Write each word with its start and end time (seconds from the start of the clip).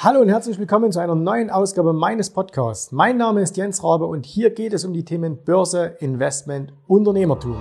Hallo 0.00 0.20
und 0.20 0.28
herzlich 0.28 0.60
willkommen 0.60 0.92
zu 0.92 1.00
einer 1.00 1.16
neuen 1.16 1.50
Ausgabe 1.50 1.92
meines 1.92 2.30
Podcasts. 2.30 2.92
Mein 2.92 3.16
Name 3.16 3.42
ist 3.42 3.56
Jens 3.56 3.82
Rabe 3.82 4.06
und 4.06 4.24
hier 4.24 4.50
geht 4.50 4.72
es 4.72 4.84
um 4.84 4.92
die 4.92 5.04
Themen 5.04 5.42
Börse, 5.44 5.96
Investment, 5.98 6.72
Unternehmertum. 6.86 7.56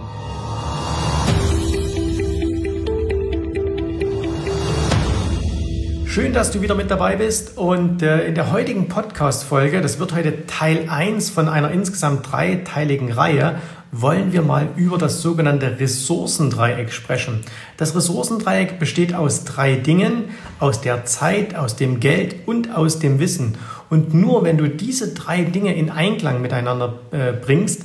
Schön, 6.05 6.33
dass 6.33 6.51
du 6.51 6.61
wieder 6.61 6.75
mit 6.75 6.91
dabei 6.91 7.15
bist 7.15 7.57
und 7.57 8.03
äh, 8.03 8.27
in 8.27 8.35
der 8.35 8.51
heutigen 8.51 8.87
Podcast-Folge, 8.87 9.81
das 9.81 9.99
wird 9.99 10.15
heute 10.15 10.45
Teil 10.45 10.87
1 10.89 11.31
von 11.31 11.49
einer 11.49 11.71
insgesamt 11.71 12.31
dreiteiligen 12.31 13.11
Reihe, 13.11 13.55
wollen 13.91 14.33
wir 14.33 14.41
mal 14.41 14.69
über 14.75 14.97
das 14.97 15.21
sogenannte 15.21 15.79
Ressourcendreieck 15.79 16.91
sprechen. 16.91 17.41
Das 17.77 17.95
Ressourcendreieck 17.95 18.79
besteht 18.79 19.13
aus 19.13 19.43
drei 19.43 19.75
Dingen, 19.75 20.25
aus 20.59 20.81
der 20.81 21.05
Zeit, 21.05 21.55
aus 21.55 21.75
dem 21.75 21.99
Geld 21.99 22.47
und 22.47 22.75
aus 22.75 22.99
dem 22.99 23.19
Wissen. 23.19 23.57
Und 23.89 24.13
nur 24.13 24.43
wenn 24.43 24.57
du 24.57 24.67
diese 24.67 25.13
drei 25.13 25.43
Dinge 25.43 25.75
in 25.75 25.89
Einklang 25.89 26.41
miteinander 26.41 26.99
äh, 27.11 27.33
bringst, 27.33 27.83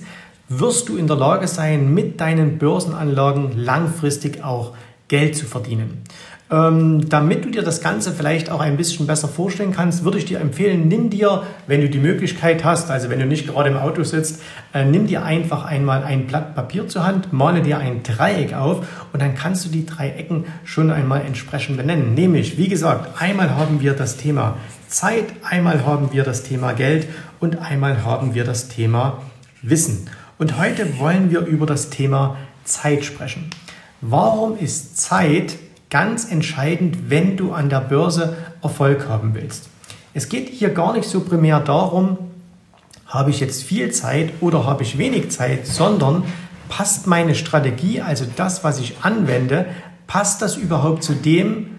wirst 0.48 0.88
du 0.88 0.96
in 0.96 1.06
der 1.06 1.16
Lage 1.16 1.48
sein, 1.48 1.92
mit 1.94 2.20
deinen 2.20 2.58
Börsenanlagen 2.58 3.56
langfristig 3.56 4.42
auch 4.44 4.74
Geld 5.08 5.36
zu 5.36 5.46
verdienen. 5.46 6.02
Ähm, 6.52 7.08
damit 7.08 7.46
du 7.46 7.50
dir 7.50 7.62
das 7.62 7.80
Ganze 7.80 8.12
vielleicht 8.12 8.50
auch 8.50 8.60
ein 8.60 8.76
bisschen 8.76 9.06
besser 9.06 9.26
vorstellen 9.26 9.72
kannst, 9.72 10.04
würde 10.04 10.18
ich 10.18 10.26
dir 10.26 10.38
empfehlen, 10.38 10.86
nimm 10.86 11.08
dir, 11.08 11.44
wenn 11.66 11.80
du 11.80 11.88
die 11.88 11.98
Möglichkeit 11.98 12.62
hast, 12.62 12.90
also 12.90 13.08
wenn 13.08 13.18
du 13.18 13.24
nicht 13.24 13.46
gerade 13.46 13.70
im 13.70 13.78
Auto 13.78 14.04
sitzt, 14.04 14.42
äh, 14.74 14.84
nimm 14.84 15.06
dir 15.06 15.24
einfach 15.24 15.64
einmal 15.64 16.04
ein 16.04 16.26
Blatt 16.26 16.54
Papier 16.54 16.88
zur 16.88 17.06
Hand, 17.06 17.32
male 17.32 17.62
dir 17.62 17.78
ein 17.78 18.02
Dreieck 18.02 18.52
auf 18.52 18.86
und 19.14 19.22
dann 19.22 19.34
kannst 19.34 19.64
du 19.64 19.70
die 19.70 19.86
drei 19.86 20.10
Ecken 20.10 20.44
schon 20.64 20.90
einmal 20.90 21.22
entsprechend 21.22 21.78
benennen. 21.78 22.12
Nämlich, 22.12 22.58
wie 22.58 22.68
gesagt, 22.68 23.22
einmal 23.22 23.56
haben 23.56 23.80
wir 23.80 23.94
das 23.94 24.18
Thema 24.18 24.58
Zeit, 24.88 25.24
einmal 25.42 25.86
haben 25.86 26.12
wir 26.12 26.22
das 26.22 26.42
Thema 26.42 26.74
Geld 26.74 27.08
und 27.40 27.62
einmal 27.62 28.04
haben 28.04 28.34
wir 28.34 28.44
das 28.44 28.68
Thema 28.68 29.22
Wissen. 29.62 30.10
Und 30.36 30.58
heute 30.58 30.98
wollen 30.98 31.30
wir 31.30 31.46
über 31.46 31.64
das 31.64 31.88
Thema 31.88 32.36
Zeit 32.64 33.06
sprechen. 33.06 33.48
Warum 34.02 34.58
ist 34.58 34.98
Zeit 34.98 35.54
ganz 35.92 36.30
entscheidend, 36.30 37.10
wenn 37.10 37.36
du 37.36 37.52
an 37.52 37.68
der 37.68 37.82
Börse 37.82 38.34
Erfolg 38.62 39.08
haben 39.08 39.34
willst. 39.34 39.68
Es 40.14 40.30
geht 40.30 40.48
hier 40.48 40.70
gar 40.70 40.94
nicht 40.94 41.06
so 41.06 41.20
primär 41.20 41.60
darum, 41.60 42.16
habe 43.06 43.28
ich 43.28 43.40
jetzt 43.40 43.62
viel 43.62 43.92
Zeit 43.92 44.32
oder 44.40 44.64
habe 44.64 44.84
ich 44.84 44.96
wenig 44.96 45.30
Zeit, 45.30 45.66
sondern 45.66 46.24
passt 46.70 47.06
meine 47.06 47.34
Strategie, 47.34 48.00
also 48.00 48.24
das, 48.36 48.64
was 48.64 48.80
ich 48.80 48.96
anwende, 49.02 49.66
passt 50.06 50.40
das 50.40 50.56
überhaupt 50.56 51.04
zu 51.04 51.12
dem, 51.12 51.78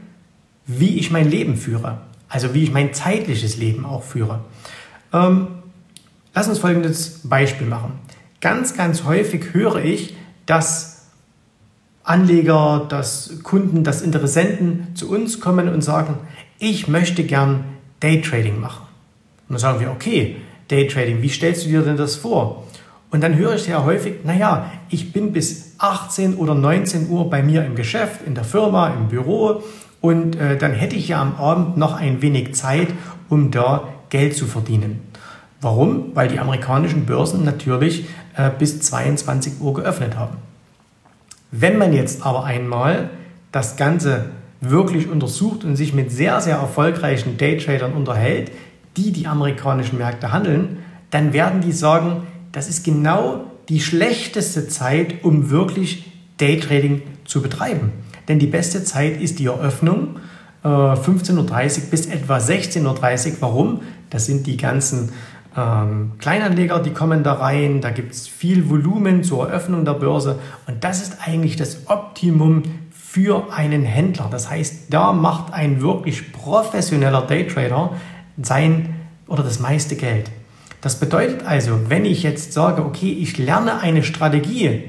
wie 0.68 1.00
ich 1.00 1.10
mein 1.10 1.28
Leben 1.28 1.58
führe? 1.58 1.98
Also 2.30 2.54
wie 2.54 2.64
ich 2.64 2.72
mein 2.72 2.94
zeitliches 2.94 3.58
Leben 3.58 3.84
auch 3.84 4.04
führe. 4.04 4.42
Ähm, 5.12 5.48
lass 6.36 6.48
uns 6.48 6.60
folgendes 6.60 7.22
Beispiel 7.24 7.66
machen. 7.66 7.94
Ganz, 8.42 8.76
ganz 8.78 9.06
häufig 9.06 9.54
höre 9.54 9.78
ich, 9.78 10.16
dass 10.46 10.93
Anleger, 12.04 12.86
dass 12.90 13.40
Kunden, 13.44 13.84
dass 13.84 14.02
Interessenten 14.02 14.88
zu 14.96 15.10
uns 15.10 15.40
kommen 15.40 15.70
und 15.70 15.82
sagen, 15.82 16.18
ich 16.60 16.88
möchte 16.88 17.24
gern 17.24 17.64
Daytrading 18.02 18.60
machen. 18.60 18.86
Und 19.48 19.54
dann 19.54 19.60
sagen 19.60 19.80
wir, 19.80 19.92
okay, 19.92 20.38
Daytrading, 20.68 21.22
wie 21.22 21.30
stellst 21.30 21.66
du 21.66 21.70
dir 21.70 21.82
denn 21.82 21.98
das 21.98 22.16
vor? 22.16 22.64
Und 23.12 23.22
dann 23.22 23.36
höre 23.36 23.56
ich 23.56 23.64
sehr 23.64 23.86
häufig, 23.86 24.26
naja, 24.26 24.72
ich 24.90 25.14
bin 25.14 25.34
bis 25.34 25.76
18 25.78 26.36
oder 26.36 26.56
19 26.56 27.10
Uhr 27.10 27.30
bei 27.30 27.44
mir 27.44 27.64
im 27.64 27.76
Geschäft, 27.76 28.22
in 28.26 28.34
der 28.34 28.44
Firma, 28.44 28.88
im 28.88 29.08
Büro 29.08 29.62
und 30.02 30.36
äh, 30.36 30.58
dann 30.58 30.74
hätte 30.74 30.96
ich 30.96 31.10
ja 31.10 31.22
am 31.22 31.36
Abend 31.36 31.78
noch 31.78 31.94
ein 31.94 32.22
wenig 32.22 32.56
Zeit, 32.56 32.88
um 33.30 33.52
da 33.52 33.88
Geld 34.10 34.36
zu 34.36 34.48
verdienen. 34.48 35.02
Warum? 35.62 36.16
Weil 36.16 36.28
die 36.28 36.40
amerikanischen 36.40 37.06
Börsen 37.06 37.46
natürlich 37.46 38.06
äh, 38.36 38.50
bis 38.50 38.82
22 38.82 39.62
Uhr 39.62 39.74
geöffnet 39.76 40.18
haben. 40.18 40.38
Wenn 41.56 41.78
man 41.78 41.94
jetzt 41.94 42.26
aber 42.26 42.46
einmal 42.46 43.12
das 43.52 43.78
Ganze 43.78 44.32
wirklich 44.60 45.08
untersucht 45.08 45.64
und 45.64 45.76
sich 45.76 45.94
mit 45.94 46.12
sehr, 46.12 46.42
sehr 46.42 46.56
erfolgreichen 46.56 47.38
Daytradern 47.38 47.94
unterhält, 47.94 48.52
die 48.98 49.12
die 49.12 49.28
amerikanischen 49.28 50.00
Märkte 50.00 50.32
handeln, 50.32 50.80
dann 51.12 51.32
werden 51.32 51.62
die 51.62 51.72
sagen, 51.72 52.24
das 52.52 52.70
ist 52.70 52.84
genau 52.84 53.44
die 53.70 53.82
schlechteste 53.82 54.68
Zeit, 54.68 55.24
um 55.24 55.52
wirklich 55.52 56.12
Daytrading 56.40 57.04
zu 57.24 57.44
betreiben. 57.44 57.92
Denn 58.28 58.40
die 58.40 58.48
beste 58.48 58.84
Zeit 58.84 59.22
ist 59.22 59.38
die 59.38 59.46
Eröffnung, 59.46 60.16
15.30 60.64 61.36
Uhr 61.36 61.90
bis 61.92 62.08
etwa 62.08 62.38
16.30 62.38 63.28
Uhr. 63.28 63.34
Warum? 63.42 63.82
Das 64.10 64.26
sind 64.26 64.48
die 64.48 64.58
ganzen 64.58 65.12
ähm, 65.56 66.14
Kleinanleger, 66.20 66.80
die 66.80 66.92
kommen 66.92 67.24
da 67.24 67.34
rein, 67.34 67.82
da 67.82 67.92
gibt 67.92 68.14
es 68.14 68.28
viel 68.28 68.70
Volumen 68.70 69.24
zur 69.24 69.50
Eröffnung 69.50 69.86
der 69.86 69.94
Börse 69.94 70.40
und 70.68 70.84
das 70.84 71.02
ist 71.02 71.18
eigentlich 71.26 71.56
das 71.56 71.88
Optimum 71.88 72.64
für 72.92 73.54
einen 73.54 73.84
Händler. 73.84 74.28
Das 74.32 74.50
heißt, 74.50 74.86
da 74.90 75.14
macht 75.14 75.54
ein 75.54 75.82
wirklich 75.82 76.34
professioneller 76.34 77.22
Daytrader 77.22 77.92
sein 78.42 78.96
oder 79.28 79.44
das 79.44 79.60
meiste 79.60 79.96
Geld. 79.96 80.32
Das 80.82 81.00
bedeutet 81.00 81.46
also, 81.46 81.90
wenn 81.90 82.06
ich 82.06 82.24
jetzt 82.24 82.54
sage, 82.54 82.84
okay, 82.84 83.12
ich 83.12 83.38
lerne 83.38 83.80
eine 83.80 84.04
Strategie, 84.04 84.84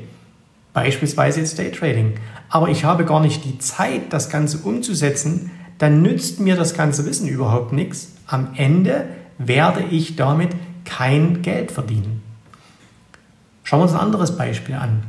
beispielsweise 0.72 1.40
jetzt 1.40 1.58
Daytrading, 1.58 2.14
aber 2.48 2.68
ich 2.68 2.84
habe 2.84 3.04
gar 3.04 3.20
nicht 3.20 3.44
die 3.44 3.58
Zeit, 3.58 4.12
das 4.12 4.30
Ganze 4.30 4.58
umzusetzen, 4.58 5.50
dann 5.78 6.02
nützt 6.02 6.40
mir 6.40 6.56
das 6.56 6.74
ganze 6.74 7.04
Wissen 7.06 7.28
überhaupt 7.28 7.72
nichts. 7.72 8.12
Am 8.26 8.48
Ende 8.56 9.06
werde 9.38 9.84
ich 9.90 10.16
damit 10.16 10.50
kein 10.84 11.42
Geld 11.42 11.70
verdienen. 11.70 12.22
Schauen 13.62 13.80
wir 13.80 13.84
uns 13.84 13.92
ein 13.92 14.00
anderes 14.00 14.36
Beispiel 14.36 14.74
an. 14.74 15.02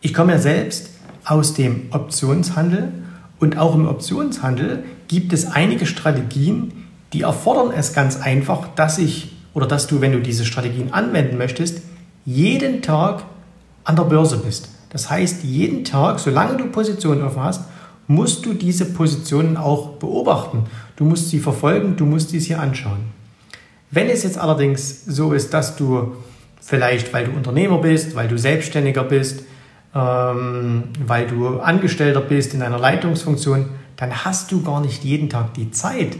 Ich 0.00 0.14
komme 0.14 0.32
ja 0.32 0.38
selbst 0.38 0.90
aus 1.24 1.54
dem 1.54 1.86
Optionshandel 1.90 2.92
und 3.38 3.58
auch 3.58 3.74
im 3.74 3.86
Optionshandel 3.86 4.84
gibt 5.08 5.32
es 5.32 5.46
einige 5.46 5.86
Strategien, 5.86 6.84
die 7.12 7.22
erfordern 7.22 7.72
es 7.76 7.92
ganz 7.92 8.20
einfach, 8.20 8.68
dass 8.74 8.98
ich 8.98 9.32
oder 9.52 9.66
dass 9.66 9.86
du, 9.86 10.00
wenn 10.00 10.12
du 10.12 10.20
diese 10.20 10.44
Strategien 10.44 10.92
anwenden 10.92 11.38
möchtest, 11.38 11.82
jeden 12.24 12.82
Tag 12.82 13.24
an 13.84 13.96
der 13.96 14.04
Börse 14.04 14.38
bist. 14.38 14.68
Das 14.90 15.10
heißt, 15.10 15.44
jeden 15.44 15.84
Tag, 15.84 16.18
solange 16.18 16.56
du 16.56 16.66
Positionen 16.66 17.22
offen 17.22 17.42
hast, 17.42 17.62
musst 18.06 18.44
du 18.44 18.54
diese 18.54 18.86
Positionen 18.86 19.56
auch 19.56 19.90
beobachten. 19.94 20.64
Du 20.96 21.04
musst 21.04 21.30
sie 21.30 21.40
verfolgen, 21.40 21.96
du 21.96 22.06
musst 22.06 22.30
sie 22.30 22.38
hier 22.38 22.60
anschauen. 22.60 23.00
Wenn 23.90 24.08
es 24.08 24.22
jetzt 24.22 24.38
allerdings 24.38 25.04
so 25.04 25.32
ist, 25.32 25.54
dass 25.54 25.76
du 25.76 26.16
vielleicht, 26.60 27.12
weil 27.12 27.26
du 27.26 27.32
Unternehmer 27.32 27.78
bist, 27.78 28.14
weil 28.14 28.28
du 28.28 28.38
Selbstständiger 28.38 29.04
bist, 29.04 29.44
ähm, 29.94 30.84
weil 31.06 31.26
du 31.26 31.60
Angestellter 31.60 32.20
bist 32.20 32.54
in 32.54 32.62
einer 32.62 32.78
Leitungsfunktion, 32.78 33.66
dann 33.96 34.24
hast 34.24 34.50
du 34.50 34.62
gar 34.62 34.80
nicht 34.80 35.04
jeden 35.04 35.28
Tag 35.28 35.54
die 35.54 35.70
Zeit, 35.70 36.16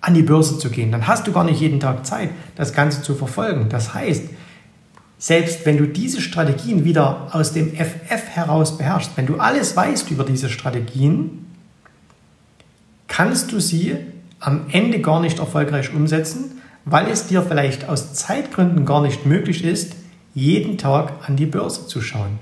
an 0.00 0.14
die 0.14 0.22
Börse 0.22 0.58
zu 0.58 0.70
gehen. 0.70 0.90
Dann 0.90 1.06
hast 1.06 1.26
du 1.26 1.32
gar 1.32 1.44
nicht 1.44 1.60
jeden 1.60 1.80
Tag 1.80 2.06
Zeit, 2.06 2.30
das 2.56 2.72
Ganze 2.72 3.02
zu 3.02 3.14
verfolgen. 3.14 3.68
Das 3.68 3.94
heißt, 3.94 4.24
selbst 5.18 5.66
wenn 5.66 5.76
du 5.76 5.86
diese 5.86 6.20
Strategien 6.20 6.84
wieder 6.84 7.28
aus 7.32 7.52
dem 7.52 7.74
FF 7.74 8.28
heraus 8.30 8.78
beherrschst, 8.78 9.12
wenn 9.16 9.26
du 9.26 9.38
alles 9.38 9.76
weißt 9.76 10.10
über 10.10 10.24
diese 10.24 10.48
Strategien, 10.48 11.46
kannst 13.18 13.50
du 13.50 13.58
sie 13.58 13.96
am 14.38 14.66
Ende 14.70 15.00
gar 15.00 15.18
nicht 15.18 15.40
erfolgreich 15.40 15.92
umsetzen, 15.92 16.62
weil 16.84 17.08
es 17.08 17.26
dir 17.26 17.42
vielleicht 17.42 17.88
aus 17.88 18.14
Zeitgründen 18.14 18.86
gar 18.86 19.02
nicht 19.02 19.26
möglich 19.26 19.64
ist, 19.64 19.96
jeden 20.34 20.78
Tag 20.78 21.14
an 21.26 21.34
die 21.34 21.46
Börse 21.46 21.88
zu 21.88 22.00
schauen. 22.00 22.38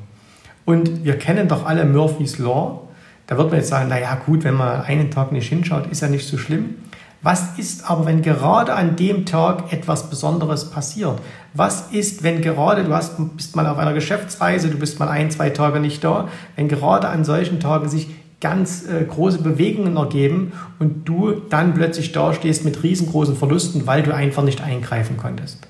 Und 0.66 1.02
wir 1.02 1.16
kennen 1.16 1.48
doch 1.48 1.64
alle 1.64 1.86
Murphy's 1.86 2.36
Law. 2.36 2.88
Da 3.26 3.38
wird 3.38 3.48
man 3.48 3.60
jetzt 3.60 3.70
sagen, 3.70 3.88
naja 3.88 4.20
gut, 4.26 4.44
wenn 4.44 4.52
man 4.52 4.82
einen 4.82 5.10
Tag 5.10 5.32
nicht 5.32 5.48
hinschaut, 5.48 5.86
ist 5.86 6.02
ja 6.02 6.08
nicht 6.08 6.28
so 6.28 6.36
schlimm. 6.36 6.74
Was 7.22 7.56
ist 7.56 7.90
aber, 7.90 8.04
wenn 8.04 8.20
gerade 8.20 8.74
an 8.74 8.96
dem 8.96 9.24
Tag 9.24 9.72
etwas 9.72 10.10
Besonderes 10.10 10.68
passiert? 10.70 11.18
Was 11.54 11.90
ist, 11.90 12.22
wenn 12.22 12.42
gerade, 12.42 12.84
du 12.84 12.92
hast, 12.92 13.14
bist 13.34 13.56
mal 13.56 13.66
auf 13.66 13.78
einer 13.78 13.94
Geschäftsreise, 13.94 14.68
du 14.68 14.76
bist 14.76 15.00
mal 15.00 15.08
ein, 15.08 15.30
zwei 15.30 15.48
Tage 15.48 15.80
nicht 15.80 16.04
da, 16.04 16.28
wenn 16.54 16.68
gerade 16.68 17.08
an 17.08 17.24
solchen 17.24 17.60
Tagen 17.60 17.88
sich 17.88 18.08
ganz 18.40 18.86
äh, 18.86 19.04
große 19.04 19.38
Bewegungen 19.38 19.96
ergeben 19.96 20.52
und 20.78 21.08
du 21.08 21.32
dann 21.48 21.74
plötzlich 21.74 22.12
dastehst 22.12 22.64
mit 22.64 22.82
riesengroßen 22.82 23.36
Verlusten, 23.36 23.86
weil 23.86 24.02
du 24.02 24.14
einfach 24.14 24.42
nicht 24.42 24.60
eingreifen 24.60 25.16
konntest. 25.16 25.66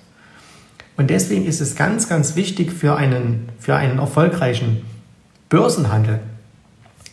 Und 0.96 1.10
deswegen 1.10 1.46
ist 1.46 1.60
es 1.60 1.76
ganz, 1.76 2.08
ganz 2.08 2.36
wichtig 2.36 2.72
für 2.72 2.96
einen, 2.96 3.48
für 3.58 3.76
einen 3.76 3.98
erfolgreichen 3.98 4.82
Börsenhandel, 5.48 6.20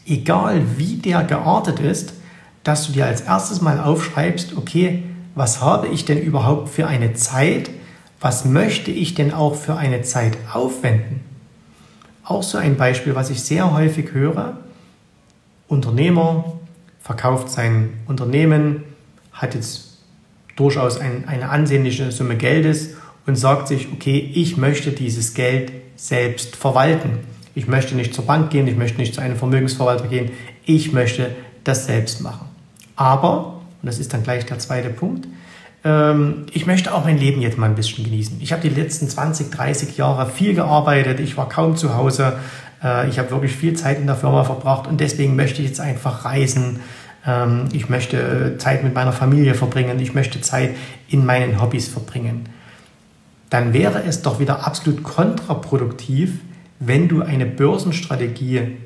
egal 0.07 0.61
wie 0.77 0.95
der 0.95 1.23
geartet 1.23 1.79
ist, 1.79 2.13
dass 2.63 2.88
du 2.88 2.94
dir 2.94 3.05
als 3.05 3.21
erstes 3.21 3.61
mal 3.61 3.79
aufschreibst, 3.79 4.57
okay, 4.57 5.03
was 5.35 5.61
habe 5.61 5.88
ich 5.88 6.05
denn 6.05 6.19
überhaupt 6.19 6.69
für 6.69 6.88
eine 6.88 7.13
Zeit? 7.13 7.69
Was 8.21 8.45
möchte 8.45 8.91
ich 8.91 9.15
denn 9.15 9.33
auch 9.33 9.55
für 9.55 9.75
eine 9.75 10.01
Zeit 10.01 10.38
aufwenden? 10.53 11.21
Auch 12.23 12.44
so 12.44 12.57
ein 12.57 12.77
Beispiel, 12.77 13.15
was 13.15 13.29
ich 13.29 13.44
sehr 13.44 13.73
häufig 13.73 14.13
höre. 14.13 14.57
Unternehmer, 15.73 16.53
verkauft 17.01 17.49
sein 17.49 17.89
Unternehmen, 18.07 18.83
hat 19.33 19.55
jetzt 19.55 19.97
durchaus 20.55 20.99
ein, 20.99 21.27
eine 21.27 21.49
ansehnliche 21.49 22.11
Summe 22.11 22.37
Geldes 22.37 22.91
und 23.25 23.35
sagt 23.35 23.67
sich, 23.67 23.87
okay, 23.91 24.31
ich 24.33 24.57
möchte 24.57 24.91
dieses 24.91 25.33
Geld 25.33 25.71
selbst 25.95 26.55
verwalten. 26.55 27.19
Ich 27.55 27.67
möchte 27.67 27.95
nicht 27.95 28.13
zur 28.13 28.25
Bank 28.25 28.49
gehen, 28.49 28.67
ich 28.67 28.75
möchte 28.75 28.97
nicht 28.99 29.13
zu 29.13 29.21
einem 29.21 29.35
Vermögensverwalter 29.35 30.07
gehen, 30.07 30.31
ich 30.65 30.91
möchte 30.91 31.35
das 31.63 31.85
selbst 31.85 32.21
machen. 32.21 32.47
Aber, 32.95 33.61
und 33.81 33.87
das 33.87 33.99
ist 33.99 34.13
dann 34.13 34.23
gleich 34.23 34.45
der 34.45 34.59
zweite 34.59 34.89
Punkt, 34.89 35.27
ähm, 35.83 36.45
ich 36.51 36.65
möchte 36.65 36.93
auch 36.93 37.05
mein 37.05 37.17
Leben 37.17 37.41
jetzt 37.41 37.57
mal 37.57 37.67
ein 37.67 37.75
bisschen 37.75 38.03
genießen. 38.03 38.37
Ich 38.41 38.53
habe 38.53 38.67
die 38.67 38.73
letzten 38.73 39.07
20, 39.07 39.51
30 39.51 39.97
Jahre 39.97 40.29
viel 40.29 40.53
gearbeitet, 40.55 41.19
ich 41.19 41.37
war 41.37 41.49
kaum 41.49 41.75
zu 41.75 41.95
Hause, 41.95 42.39
äh, 42.83 43.09
ich 43.09 43.19
habe 43.19 43.31
wirklich 43.31 43.53
viel 43.53 43.74
Zeit 43.74 44.00
in 44.00 44.07
der 44.07 44.15
Firma 44.15 44.44
verbracht 44.44 44.88
und 44.88 45.00
deswegen 45.00 45.35
möchte 45.35 45.62
ich 45.62 45.69
jetzt 45.69 45.80
einfach 45.80 46.25
reisen. 46.25 46.80
Ähm, 47.25 47.65
ich 47.74 47.89
möchte 47.89 48.18
äh, 48.18 48.57
Zeit 48.57 48.83
mit 48.83 48.94
meiner 48.94 49.13
Familie 49.13 49.56
verbringen, 49.56 50.00
ich 50.00 50.13
möchte 50.13 50.41
Zeit 50.41 50.71
in 51.07 51.25
meinen 51.25 51.62
Hobbys 51.62 51.88
verbringen. 51.88 52.50
Dann 53.50 53.74
wäre 53.74 54.03
es 54.03 54.21
doch 54.21 54.39
wieder 54.39 54.65
absolut 54.65 55.03
kontraproduktiv, 55.03 56.39
wenn 56.80 57.07
du 57.07 57.21
eine 57.21 57.45
Börsenstrategie 57.45 58.77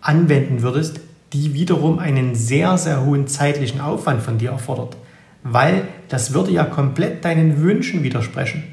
anwenden 0.00 0.62
würdest, 0.62 1.00
die 1.32 1.54
wiederum 1.54 1.98
einen 1.98 2.34
sehr, 2.34 2.78
sehr 2.78 3.04
hohen 3.04 3.26
zeitlichen 3.26 3.80
Aufwand 3.80 4.22
von 4.22 4.38
dir 4.38 4.50
erfordert 4.50 4.96
weil 5.44 5.86
das 6.08 6.32
würde 6.32 6.50
ja 6.50 6.64
komplett 6.64 7.24
deinen 7.24 7.62
Wünschen 7.62 8.02
widersprechen. 8.02 8.64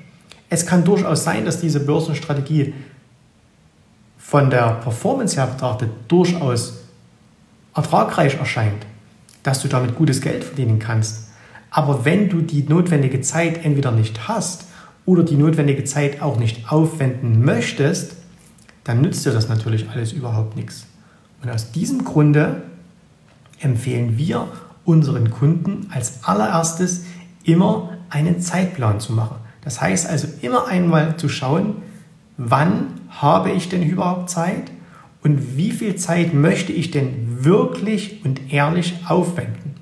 Es 0.50 0.66
kann 0.66 0.84
durchaus 0.84 1.24
sein, 1.24 1.46
dass 1.46 1.62
diese 1.62 1.82
Börsenstrategie 1.82 2.74
von 4.22 4.50
der 4.50 4.76
Performance 4.76 5.36
her 5.36 5.48
betrachtet 5.48 5.90
durchaus 6.08 6.82
ertragreich 7.76 8.38
erscheint, 8.38 8.86
dass 9.44 9.62
du 9.62 9.68
damit 9.68 9.96
gutes 9.96 10.22
Geld 10.22 10.44
verdienen 10.44 10.80
kannst. 10.80 11.28
Aber 11.70 12.06
wenn 12.06 12.30
du 12.30 12.42
die 12.42 12.64
notwendige 12.64 13.22
Zeit 13.22 13.66
entweder 13.66 13.92
nicht 13.92 14.28
hast 14.28 14.66
oder 15.06 15.24
die 15.24 15.36
notwendige 15.36 15.84
Zeit 15.84 16.22
auch 16.22 16.38
nicht 16.38 16.72
aufwenden 16.72 17.44
möchtest, 17.44 18.16
dann 18.84 19.02
nützt 19.02 19.26
dir 19.26 19.32
das 19.32 19.50
natürlich 19.50 19.90
alles 19.90 20.12
überhaupt 20.12 20.56
nichts. 20.56 20.86
Und 21.42 21.50
aus 21.50 21.72
diesem 21.72 22.04
Grunde 22.04 22.64
empfehlen 23.60 24.18
wir 24.18 24.48
unseren 24.86 25.32
Kunden 25.32 25.88
als 25.92 26.24
allererstes 26.24 27.06
immer 27.44 27.98
einen 28.10 28.42
Zeitplan 28.42 29.00
zu 29.00 29.14
machen. 29.14 29.38
Das 29.64 29.82
heißt 29.82 30.08
also 30.08 30.28
immer 30.42 30.68
einmal 30.68 31.18
zu 31.18 31.30
schauen, 31.30 31.76
wann 32.50 33.02
habe 33.10 33.52
ich 33.52 33.70
denn 33.70 33.84
überhaupt 33.84 34.30
Zeit 34.30 34.72
und 35.24 35.58
wie 35.58 35.72
viel 35.72 35.96
Zeit 35.96 36.34
möchte 36.34 36.72
ich 36.72 36.92
denn 36.92 37.44
wirklich 37.44 38.26
und 38.26 38.52
ehrlich 38.52 38.96
aufwenden. 39.08 39.76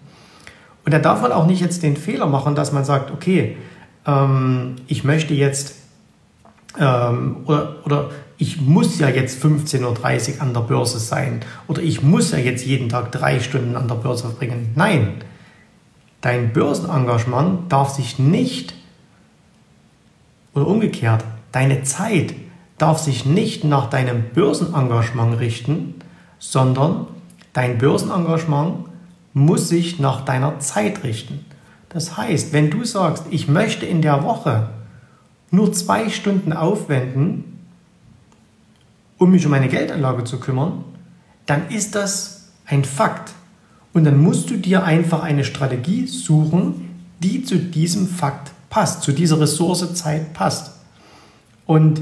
Und 0.86 0.94
da 0.94 1.00
darf 1.00 1.22
man 1.22 1.32
auch 1.32 1.46
nicht 1.46 1.62
jetzt 1.62 1.84
den 1.84 1.96
Fehler 1.96 2.26
machen, 2.26 2.56
dass 2.56 2.72
man 2.72 2.84
sagt, 2.84 3.12
okay, 3.12 3.58
ähm, 4.06 4.76
ich 4.88 5.04
möchte 5.04 5.34
jetzt 5.34 5.76
ähm, 6.78 7.38
oder, 7.46 7.76
oder 7.86 8.10
ich 8.38 8.62
muss 8.62 9.00
ja 9.00 9.10
jetzt 9.10 9.44
15.30 9.44 10.36
Uhr 10.36 10.42
an 10.42 10.54
der 10.54 10.62
Börse 10.62 11.00
sein 11.00 11.42
oder 11.68 11.82
ich 11.82 12.02
muss 12.02 12.32
ja 12.32 12.38
jetzt 12.38 12.66
jeden 12.66 12.90
Tag 12.90 13.12
drei 13.12 13.40
Stunden 13.40 13.76
an 13.76 13.88
der 13.88 13.96
Börse 13.96 14.24
verbringen. 14.24 14.72
Nein, 14.76 15.16
dein 16.22 16.54
Börsenengagement 16.54 17.72
darf 17.72 17.90
sich 17.90 18.20
nicht 18.20 18.74
oder 20.54 20.68
umgekehrt, 20.68 21.24
deine 21.52 21.84
Zeit 21.84 22.34
darf 22.80 23.00
sich 23.00 23.26
nicht 23.26 23.64
nach 23.64 23.90
deinem 23.90 24.24
Börsenengagement 24.34 25.40
richten, 25.40 25.96
sondern 26.40 27.08
dein 27.54 27.78
Börsenengagement 27.78 28.86
muss 29.34 29.70
sich 29.70 30.00
nach 30.00 30.26
deiner 30.26 30.60
Zeit 30.60 31.04
richten. 31.04 31.46
Das 31.90 32.18
heißt, 32.18 32.54
wenn 32.54 32.72
du 32.72 32.84
sagst, 32.86 33.26
ich 33.30 33.48
möchte 33.48 33.86
in 33.86 34.02
der 34.02 34.24
Woche 34.24 34.70
nur 35.52 35.74
zwei 35.74 36.10
Stunden 36.10 36.54
aufwenden, 36.54 37.60
um 39.18 39.32
mich 39.32 39.46
um 39.46 39.52
meine 39.52 39.68
Geldanlage 39.68 40.24
zu 40.24 40.40
kümmern, 40.40 40.84
dann 41.46 41.70
ist 41.70 41.96
das 41.96 42.50
ein 42.66 42.86
Fakt. 42.86 43.34
Und 43.92 44.06
dann 44.06 44.22
musst 44.22 44.50
du 44.50 44.58
dir 44.58 44.84
einfach 44.84 45.24
eine 45.24 45.44
Strategie 45.44 46.06
suchen, 46.08 47.06
die 47.20 47.44
zu 47.44 47.58
diesem 47.58 48.08
Fakt 48.08 48.52
passt, 48.70 49.02
zu 49.02 49.12
dieser 49.12 49.40
Ressource 49.40 49.94
Zeit 49.96 50.34
passt. 50.34 50.72
Und 51.66 52.02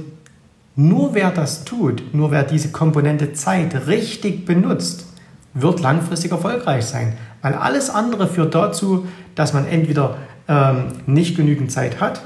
nur 0.77 1.15
wer 1.15 1.31
das 1.31 1.65
tut, 1.65 2.13
nur 2.13 2.29
wer 2.29 2.43
diese 2.43 2.71
Komponente 2.71 3.33
Zeit 3.33 3.87
richtig 3.87 4.45
benutzt, 4.45 5.07
wird 5.55 5.79
langfristig 5.79 6.31
erfolgreich 6.31 6.85
sein. 6.85 7.17
Weil 7.41 7.55
alles 7.55 7.89
andere 7.89 8.27
führt 8.27 8.53
dazu, 8.53 9.07
dass 9.33 9.53
man 9.53 9.67
entweder 9.67 10.17
ähm, 10.47 10.89
nicht 11.07 11.35
genügend 11.35 11.71
Zeit 11.71 11.99
hat, 11.99 12.21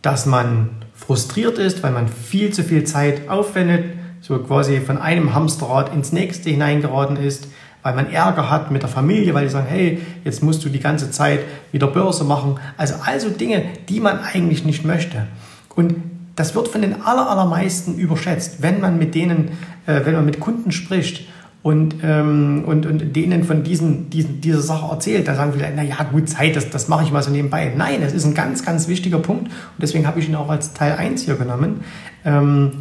dass 0.00 0.24
man 0.24 0.70
frustriert 0.94 1.58
ist, 1.58 1.82
weil 1.82 1.92
man 1.92 2.08
viel 2.08 2.50
zu 2.50 2.64
viel 2.64 2.84
Zeit 2.84 3.28
aufwendet, 3.28 3.84
so 4.22 4.38
quasi 4.38 4.80
von 4.80 4.96
einem 4.96 5.34
Hamsterrad 5.34 5.92
ins 5.94 6.12
nächste 6.12 6.48
hineingeraten 6.48 7.16
ist, 7.16 7.48
weil 7.82 7.94
man 7.94 8.10
Ärger 8.10 8.48
hat 8.48 8.70
mit 8.70 8.80
der 8.80 8.88
Familie, 8.88 9.34
weil 9.34 9.44
die 9.44 9.50
sagen, 9.50 9.66
hey, 9.68 10.00
jetzt 10.24 10.42
musst 10.42 10.64
du 10.64 10.70
die 10.70 10.80
ganze 10.80 11.10
Zeit 11.10 11.40
wieder 11.72 11.88
Börse 11.88 12.24
machen. 12.24 12.58
Also 12.78 12.94
also 13.04 13.28
Dinge, 13.28 13.64
die 13.90 14.00
man 14.00 14.20
eigentlich 14.20 14.64
nicht 14.64 14.86
möchte. 14.86 15.26
Und 15.74 16.11
das 16.36 16.54
wird 16.54 16.68
von 16.68 16.82
den 16.82 17.02
allermeisten 17.02 17.96
überschätzt, 17.96 18.62
wenn 18.62 18.80
man 18.80 18.98
mit 18.98 19.14
denen, 19.14 19.50
äh, 19.86 20.04
wenn 20.04 20.14
man 20.14 20.24
mit 20.24 20.40
Kunden 20.40 20.72
spricht 20.72 21.26
und, 21.62 21.96
ähm, 22.02 22.64
und, 22.66 22.86
und 22.86 23.14
denen 23.14 23.44
von 23.44 23.62
diesen, 23.62 24.10
diesen, 24.10 24.40
dieser 24.40 24.62
Sache 24.62 24.90
erzählt, 24.90 25.28
da 25.28 25.34
sagen 25.34 25.52
viele, 25.52 25.72
naja, 25.74 25.96
gut, 26.10 26.28
Zeit, 26.28 26.56
das, 26.56 26.70
das 26.70 26.88
mache 26.88 27.04
ich 27.04 27.12
mal 27.12 27.22
so 27.22 27.30
nebenbei. 27.30 27.72
Nein, 27.76 28.00
das 28.00 28.12
ist 28.12 28.24
ein 28.24 28.34
ganz, 28.34 28.64
ganz 28.64 28.88
wichtiger 28.88 29.18
Punkt 29.18 29.46
und 29.46 29.80
deswegen 29.80 30.06
habe 30.06 30.20
ich 30.20 30.28
ihn 30.28 30.34
auch 30.34 30.48
als 30.48 30.72
Teil 30.74 30.92
1 30.94 31.22
hier 31.22 31.36
genommen. 31.36 31.80
Ähm, 32.24 32.72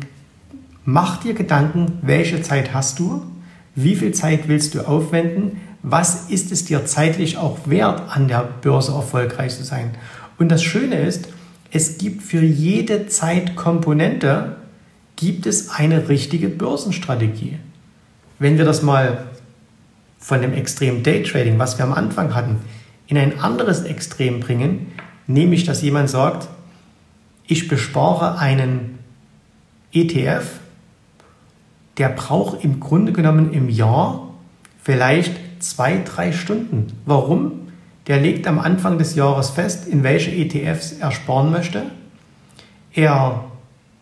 mach 0.83 1.17
dir 1.17 1.33
Gedanken, 1.33 1.99
welche 2.01 2.41
Zeit 2.41 2.73
hast 2.73 2.99
du, 2.99 3.23
wie 3.75 3.95
viel 3.95 4.13
Zeit 4.13 4.47
willst 4.47 4.75
du 4.75 4.81
aufwenden, 4.81 5.57
was 5.83 6.29
ist 6.29 6.51
es 6.51 6.65
dir 6.65 6.85
zeitlich 6.85 7.37
auch 7.37 7.59
wert, 7.65 8.03
an 8.09 8.27
der 8.27 8.47
Börse 8.61 8.93
erfolgreich 8.93 9.55
zu 9.55 9.63
sein. 9.63 9.91
Und 10.37 10.49
das 10.49 10.63
Schöne 10.63 10.95
ist, 10.95 11.29
es 11.71 11.97
gibt 11.97 12.21
für 12.21 12.43
jede 12.43 13.07
Zeitkomponente 13.07 14.57
gibt 15.15 15.45
es 15.45 15.69
eine 15.69 16.09
richtige 16.09 16.49
Börsenstrategie. 16.49 17.57
Wenn 18.39 18.57
wir 18.57 18.65
das 18.65 18.81
mal 18.81 19.27
von 20.19 20.41
dem 20.41 20.53
Extrem 20.53 21.01
Daytrading, 21.01 21.57
was 21.59 21.77
wir 21.77 21.85
am 21.85 21.93
Anfang 21.93 22.35
hatten, 22.35 22.57
in 23.07 23.17
ein 23.17 23.39
anderes 23.39 23.83
Extrem 23.83 24.41
bringen, 24.41 24.91
nämlich 25.27 25.63
dass 25.63 25.81
jemand 25.81 26.09
sagt, 26.09 26.49
ich 27.47 27.67
bespare 27.67 28.37
einen 28.37 28.99
ETF, 29.93 30.59
der 31.97 32.09
braucht 32.09 32.63
im 32.63 32.79
Grunde 32.79 33.13
genommen 33.13 33.53
im 33.53 33.69
Jahr 33.69 34.33
vielleicht 34.81 35.33
zwei, 35.59 36.01
drei 36.03 36.31
Stunden. 36.31 36.93
Warum? 37.05 37.70
Der 38.07 38.19
legt 38.19 38.47
am 38.47 38.59
Anfang 38.59 38.97
des 38.97 39.15
Jahres 39.15 39.51
fest, 39.51 39.87
in 39.87 40.03
welche 40.03 40.31
ETFs 40.31 40.93
er 40.93 41.11
sparen 41.11 41.51
möchte. 41.51 41.83
Er 42.93 43.45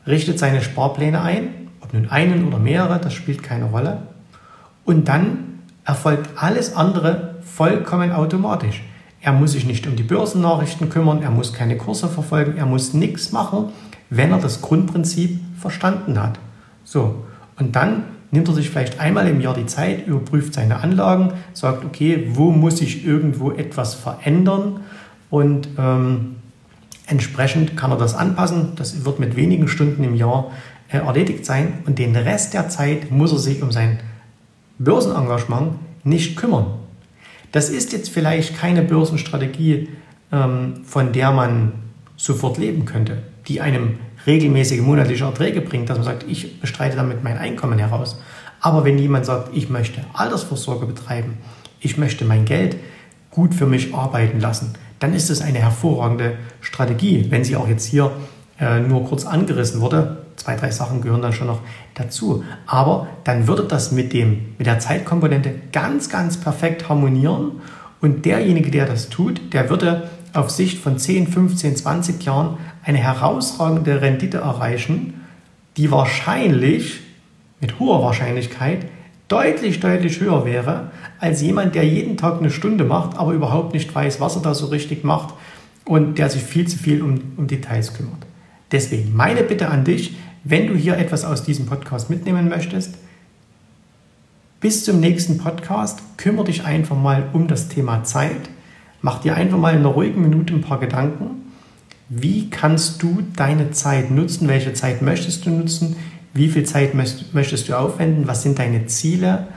richtet 0.08 0.40
seine 0.40 0.62
Sparpläne 0.62 1.22
ein, 1.22 1.70
ob 1.82 1.94
nun 1.94 2.10
einen 2.10 2.48
oder 2.48 2.60
mehrere, 2.60 3.00
das 3.00 3.14
spielt 3.14 3.44
keine 3.44 3.66
Rolle. 3.66 4.04
Und 4.86 5.08
dann 5.08 5.60
erfolgt 5.86 6.30
alles 6.36 6.76
andere 6.76 7.36
vollkommen 7.44 8.12
automatisch. 8.12 8.84
Er 9.22 9.34
muss 9.34 9.52
sich 9.52 9.66
nicht 9.66 9.86
um 9.86 9.96
die 9.96 10.04
Börsennachrichten 10.04 10.90
kümmern, 10.90 11.22
er 11.22 11.32
muss 11.32 11.54
keine 11.54 11.78
Kurse 11.78 12.08
verfolgen, 12.08 12.58
er 12.58 12.66
muss 12.66 12.94
nichts 12.94 13.32
machen, 13.32 13.70
wenn 14.10 14.32
er 14.32 14.40
das 14.40 14.62
Grundprinzip 14.62 15.40
verstanden 15.60 16.22
hat. 16.22 16.40
So, 16.86 17.26
und 17.58 17.76
dann 17.76 18.04
nimmt 18.32 18.48
er 18.48 18.54
sich 18.54 18.70
vielleicht 18.70 19.00
einmal 19.00 19.28
im 19.28 19.42
Jahr 19.42 19.54
die 19.54 19.66
Zeit, 19.66 20.08
überprüft 20.08 20.54
seine 20.54 20.82
Anlagen, 20.82 21.34
sagt, 21.54 21.84
okay, 21.86 22.30
wo 22.34 22.52
muss 22.52 22.82
ich 22.82 23.06
irgendwo 23.06 23.52
etwas 23.52 23.96
verändern 23.96 24.82
und 25.30 25.70
ähm, 25.78 26.36
entsprechend 27.08 27.76
kann 27.76 27.92
er 27.92 27.98
das 27.98 28.16
anpassen. 28.16 28.74
Das 28.76 29.04
wird 29.06 29.20
mit 29.20 29.36
wenigen 29.36 29.68
Stunden 29.68 30.04
im 30.04 30.16
Jahr 30.16 30.52
äh, 30.92 30.98
erledigt 30.98 31.46
sein 31.46 31.80
und 31.86 32.00
den 32.00 32.16
Rest 32.16 32.54
der 32.54 32.70
Zeit 32.70 33.12
muss 33.12 33.32
er 33.32 33.40
sich 33.40 33.62
um 33.64 33.72
sein 33.72 34.00
Börsenengagement 34.78 35.74
nicht 36.04 36.36
kümmern. 36.38 36.68
Das 37.52 37.70
ist 37.70 37.94
jetzt 37.94 38.10
vielleicht 38.10 38.58
keine 38.58 38.84
Börsenstrategie, 38.84 39.90
ähm, 40.32 40.82
von 40.86 41.12
der 41.12 41.32
man 41.32 41.74
sofort 42.16 42.58
leben 42.58 42.86
könnte, 42.86 43.24
die 43.48 43.62
einem 43.62 43.98
regelmäßige 44.30 44.82
monatliche 44.82 45.26
Erträge 45.26 45.62
bringt, 45.62 45.90
dass 45.90 45.98
man 45.98 46.06
sagt, 46.06 46.26
ich 46.28 46.62
bestreite 46.62 46.96
damit 46.96 47.24
mein 47.24 47.38
Einkommen 47.38 47.80
heraus. 47.80 48.20
Aber 48.62 48.86
wenn 48.86 49.00
jemand 49.00 49.26
sagt, 49.26 49.50
ich 49.56 49.70
möchte 49.70 50.02
Altersvorsorge 50.14 50.86
betreiben, 50.86 51.38
ich 51.80 51.98
möchte 51.98 52.26
mein 52.26 52.46
Geld 52.46 52.78
gut 53.32 53.54
für 53.56 53.66
mich 53.66 53.94
arbeiten 53.94 54.40
lassen, 54.40 54.74
dann 55.00 55.14
ist 55.14 55.30
es 55.30 55.42
eine 55.42 55.60
hervorragende 55.60 56.34
Strategie. 56.62 57.26
Wenn 57.30 57.44
sie 57.44 57.56
auch 57.56 57.68
jetzt 57.68 57.86
hier 57.86 58.12
äh, 58.60 58.80
nur 58.80 59.06
kurz 59.06 59.26
angerissen 59.26 59.82
wurde, 59.82 60.26
zwei, 60.36 60.56
drei 60.56 60.70
Sachen 60.72 61.02
gehören 61.02 61.22
dann 61.22 61.34
schon 61.34 61.48
noch 61.48 61.62
dazu. 61.96 62.44
Aber 62.68 63.08
dann 63.24 63.48
würde 63.48 63.64
das 63.64 63.92
mit, 63.92 64.14
dem, 64.14 64.56
mit 64.58 64.68
der 64.68 64.80
Zeitkomponente 64.80 65.54
ganz, 65.72 66.10
ganz 66.10 66.38
perfekt 66.38 66.88
harmonieren. 66.88 67.62
Und 68.02 68.26
derjenige, 68.26 68.70
der 68.72 68.86
das 68.86 69.10
tut, 69.10 69.54
der 69.54 69.70
würde 69.70 70.10
auf 70.34 70.50
Sicht 70.50 70.78
von 70.80 70.98
10, 70.98 71.28
15, 71.28 71.76
20 71.76 72.24
Jahren 72.24 72.58
eine 72.84 72.98
herausragende 72.98 74.02
Rendite 74.02 74.38
erreichen, 74.38 75.26
die 75.78 75.92
wahrscheinlich, 75.92 77.02
mit 77.62 77.80
hoher 77.80 78.04
Wahrscheinlichkeit, 78.04 78.86
deutlich, 79.28 79.80
deutlich 79.80 80.20
höher 80.20 80.46
wäre 80.46 80.92
als 81.20 81.42
jemand, 81.42 81.76
der 81.76 81.86
jeden 81.86 82.18
Tag 82.18 82.40
eine 82.40 82.50
Stunde 82.50 82.84
macht, 82.84 83.18
aber 83.18 83.34
überhaupt 83.34 83.74
nicht 83.74 83.94
weiß, 83.94 84.20
was 84.20 84.36
er 84.36 84.42
da 84.42 84.54
so 84.54 84.68
richtig 84.68 85.04
macht 85.04 85.34
und 85.86 86.18
der 86.18 86.30
sich 86.30 86.42
viel 86.42 86.68
zu 86.68 86.78
viel 86.78 87.02
um, 87.02 87.22
um 87.38 87.48
Details 87.48 87.94
kümmert. 87.94 88.26
Deswegen 88.72 89.16
meine 89.16 89.44
Bitte 89.44 89.70
an 89.70 89.84
dich, 89.84 90.16
wenn 90.44 90.68
du 90.68 90.76
hier 90.76 90.98
etwas 90.98 91.26
aus 91.26 91.44
diesem 91.44 91.66
Podcast 91.66 92.10
mitnehmen 92.10 92.48
möchtest, 92.50 92.96
bis 94.60 94.84
zum 94.84 95.00
nächsten 95.00 95.38
Podcast 95.38 96.02
kümmere 96.18 96.46
dich 96.46 96.66
einfach 96.66 96.98
mal 96.98 97.30
um 97.34 97.48
das 97.48 97.70
Thema 97.70 98.04
Zeit. 98.04 98.50
Mach 99.02 99.22
dir 99.22 99.36
einfach 99.36 99.58
mal 99.58 99.74
in 99.74 99.80
einer 99.80 99.90
ruhigen 99.90 100.22
Minute 100.22 100.54
ein 100.54 100.62
paar 100.62 100.80
Gedanken. 100.80 101.54
Wie 102.10 102.50
kannst 102.50 103.02
du 103.02 103.24
deine 103.36 103.72
Zeit 103.72 104.12
nutzen? 104.12 104.48
Welche 104.48 104.74
Zeit 104.74 105.02
möchtest 105.02 105.46
du 105.46 105.52
nutzen? 105.52 105.96
Wie 106.34 106.50
viel 106.50 106.64
Zeit 106.64 106.94
möchtest 106.94 107.70
du 107.70 107.78
aufwenden? 107.78 108.28
Was 108.28 108.44
sind 108.44 108.60
deine 108.60 108.88
Ziele? 108.88 109.48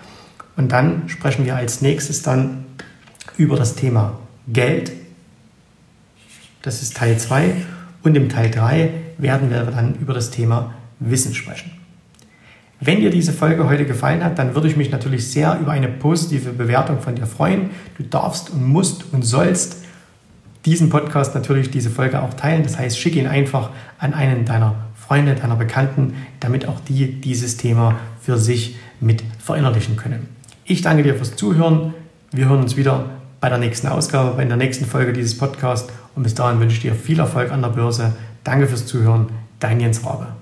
Und 0.56 0.72
dann 0.72 1.08
sprechen 1.08 1.44
wir 1.44 1.56
als 1.56 1.82
nächstes 1.82 2.22
dann 2.22 2.64
über 3.36 3.56
das 3.56 3.74
Thema 3.74 4.18
Geld. 4.48 4.92
Das 6.62 6.82
ist 6.82 6.96
Teil 6.96 7.18
2. 7.18 7.54
Und 8.02 8.16
im 8.16 8.28
Teil 8.28 8.50
3 8.50 8.90
werden 9.18 9.50
wir 9.50 9.62
dann 9.64 9.94
über 9.96 10.14
das 10.14 10.30
Thema 10.30 10.74
Wissen 11.00 11.34
sprechen. 11.34 11.72
Wenn 12.84 13.00
dir 13.00 13.10
diese 13.10 13.32
Folge 13.32 13.68
heute 13.68 13.86
gefallen 13.86 14.24
hat, 14.24 14.40
dann 14.40 14.56
würde 14.56 14.66
ich 14.66 14.76
mich 14.76 14.90
natürlich 14.90 15.30
sehr 15.30 15.56
über 15.60 15.70
eine 15.70 15.86
positive 15.86 16.52
Bewertung 16.52 16.98
von 16.98 17.14
dir 17.14 17.26
freuen. 17.26 17.70
Du 17.96 18.02
darfst 18.02 18.50
und 18.50 18.66
musst 18.66 19.04
und 19.12 19.22
sollst 19.22 19.84
diesen 20.64 20.90
Podcast 20.90 21.36
natürlich, 21.36 21.70
diese 21.70 21.90
Folge 21.90 22.20
auch 22.20 22.34
teilen. 22.34 22.64
Das 22.64 22.78
heißt, 22.78 22.98
schicke 22.98 23.20
ihn 23.20 23.28
einfach 23.28 23.70
an 23.98 24.14
einen 24.14 24.44
deiner 24.44 24.74
Freunde, 24.96 25.36
deiner 25.36 25.54
Bekannten, 25.54 26.14
damit 26.40 26.66
auch 26.66 26.80
die 26.80 27.20
dieses 27.20 27.56
Thema 27.56 28.00
für 28.20 28.36
sich 28.36 28.74
mit 29.00 29.22
verinnerlichen 29.38 29.96
können. 29.96 30.26
Ich 30.64 30.82
danke 30.82 31.04
dir 31.04 31.14
fürs 31.14 31.36
Zuhören. 31.36 31.94
Wir 32.32 32.48
hören 32.48 32.62
uns 32.62 32.76
wieder 32.76 33.10
bei 33.40 33.48
der 33.48 33.58
nächsten 33.58 33.86
Ausgabe, 33.86 34.36
bei 34.36 34.44
der 34.44 34.56
nächsten 34.56 34.86
Folge 34.86 35.12
dieses 35.12 35.38
Podcasts. 35.38 35.92
Und 36.16 36.24
bis 36.24 36.34
dahin 36.34 36.58
wünsche 36.58 36.74
ich 36.74 36.82
dir 36.82 36.96
viel 36.96 37.20
Erfolg 37.20 37.52
an 37.52 37.62
der 37.62 37.68
Börse. 37.68 38.14
Danke 38.42 38.66
fürs 38.66 38.86
Zuhören. 38.86 39.28
Dein 39.60 39.78
Jens 39.78 40.04
Rabe. 40.04 40.41